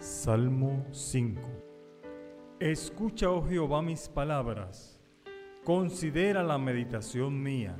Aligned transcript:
Salmo 0.00 0.86
5 0.92 1.42
Escucha, 2.58 3.30
oh 3.30 3.46
Jehová, 3.46 3.82
mis 3.82 4.08
palabras, 4.08 4.98
considera 5.62 6.42
la 6.42 6.56
meditación 6.56 7.42
mía, 7.42 7.76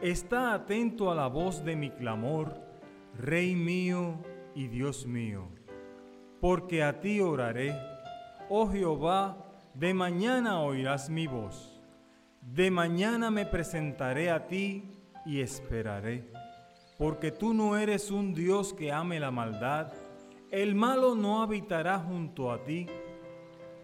está 0.00 0.54
atento 0.54 1.10
a 1.10 1.14
la 1.16 1.26
voz 1.26 1.64
de 1.64 1.74
mi 1.74 1.90
clamor, 1.90 2.54
Rey 3.18 3.56
mío 3.56 4.14
y 4.54 4.68
Dios 4.68 5.06
mío, 5.06 5.48
porque 6.40 6.84
a 6.84 7.00
ti 7.00 7.20
oraré, 7.20 7.74
oh 8.48 8.68
Jehová, 8.70 9.52
de 9.74 9.92
mañana 9.92 10.60
oirás 10.60 11.10
mi 11.10 11.26
voz, 11.26 11.82
de 12.42 12.70
mañana 12.70 13.28
me 13.32 13.44
presentaré 13.44 14.30
a 14.30 14.46
ti 14.46 14.94
y 15.26 15.40
esperaré, 15.40 16.30
porque 16.96 17.32
tú 17.32 17.54
no 17.54 17.76
eres 17.76 18.12
un 18.12 18.34
Dios 18.34 18.72
que 18.72 18.92
ame 18.92 19.18
la 19.18 19.32
maldad, 19.32 19.92
el 20.50 20.74
malo 20.74 21.14
no 21.14 21.42
habitará 21.42 21.98
junto 22.00 22.50
a 22.50 22.64
ti, 22.64 22.86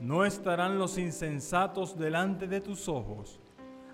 no 0.00 0.24
estarán 0.24 0.78
los 0.78 0.98
insensatos 0.98 1.96
delante 1.96 2.48
de 2.48 2.60
tus 2.60 2.88
ojos. 2.88 3.40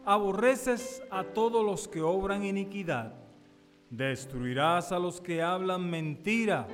Aborreces 0.04 1.02
a 1.10 1.22
todos 1.22 1.64
los 1.64 1.86
que 1.86 2.00
obran 2.00 2.44
iniquidad. 2.44 3.14
Destruirás 3.90 4.90
a 4.90 4.98
los 4.98 5.20
que 5.20 5.42
hablan 5.42 5.88
mentira. 5.88 6.66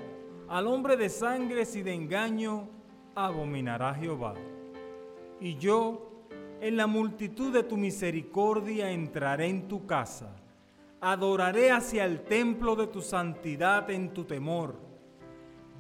Al 0.49 0.67
hombre 0.69 0.97
de 0.97 1.09
sangres 1.09 1.75
y 1.77 1.83
de 1.83 1.93
engaño 1.93 2.69
abominará 3.15 3.93
Jehová. 3.95 4.35
Y 5.41 5.57
yo, 5.57 6.27
en 6.61 6.77
la 6.77 6.87
multitud 6.87 7.53
de 7.53 7.65
tu 7.65 7.77
misericordia, 7.77 8.91
entraré 8.93 9.47
en 9.49 9.69
tu 9.69 9.85
casa. 9.85 10.35
Adoraré 11.01 11.71
hacia 11.71 12.05
el 12.05 12.23
templo 12.23 12.77
de 12.77 12.87
tu 12.87 13.03
santidad 13.03 13.91
en 13.91 14.15
tu 14.15 14.25
temor 14.25 14.88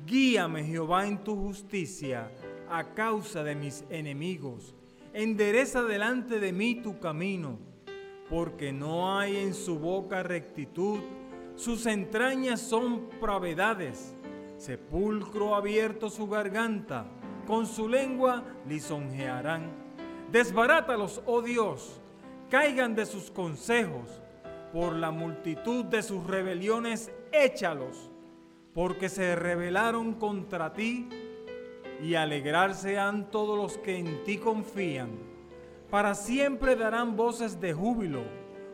Guíame, 0.06 0.64
Jehová, 0.64 1.06
en 1.06 1.22
tu 1.22 1.36
justicia 1.36 2.30
a 2.70 2.94
causa 2.94 3.42
de 3.42 3.54
mis 3.54 3.84
enemigos. 3.90 4.74
Endereza 5.12 5.82
delante 5.82 6.38
de 6.38 6.52
mí 6.52 6.76
tu 6.76 6.98
camino, 6.98 7.58
porque 8.28 8.72
no 8.72 9.18
hay 9.18 9.36
en 9.36 9.54
su 9.54 9.78
boca 9.78 10.22
rectitud, 10.22 11.00
sus 11.56 11.86
entrañas 11.86 12.60
son 12.60 13.08
pravedades. 13.20 14.14
Sepulcro 14.56 15.54
abierto 15.54 16.10
su 16.10 16.28
garganta, 16.28 17.06
con 17.46 17.66
su 17.66 17.88
lengua 17.88 18.44
lisonjearán. 18.66 19.70
Desbarátalos, 20.30 21.22
oh 21.26 21.42
Dios, 21.42 22.00
caigan 22.50 22.94
de 22.94 23.06
sus 23.06 23.30
consejos, 23.30 24.20
por 24.72 24.94
la 24.94 25.10
multitud 25.10 25.84
de 25.86 26.02
sus 26.02 26.26
rebeliones 26.26 27.10
échalos 27.32 28.10
porque 28.78 29.08
se 29.08 29.34
rebelaron 29.34 30.14
contra 30.14 30.72
ti, 30.72 31.08
y 32.00 32.14
alegrarse 32.14 32.96
han 32.96 33.28
todos 33.28 33.58
los 33.58 33.76
que 33.76 33.98
en 33.98 34.22
ti 34.22 34.38
confían. 34.38 35.10
Para 35.90 36.14
siempre 36.14 36.76
darán 36.76 37.16
voces 37.16 37.60
de 37.60 37.72
júbilo, 37.72 38.22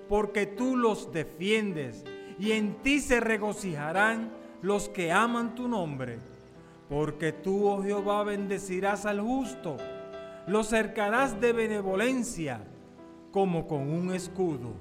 porque 0.06 0.44
tú 0.44 0.77
los 0.77 1.11
defiendes, 1.11 2.05
y 2.38 2.52
en 2.52 2.83
ti 2.83 3.00
se 3.00 3.19
regocijarán 3.19 4.30
los 4.61 4.91
que 4.91 5.11
aman 5.11 5.55
tu 5.55 5.69
nombre. 5.69 6.18
Porque 6.91 7.33
tú, 7.33 7.66
oh 7.66 7.83
Jehová, 7.83 8.24
bendecirás 8.24 9.06
al 9.06 9.22
justo, 9.22 9.78
lo 10.46 10.64
cercarás 10.64 11.41
de 11.41 11.55
benevolencia 11.55 12.61
como 13.33 13.66
con 13.66 13.89
un 13.89 14.12
escudo. 14.12 14.74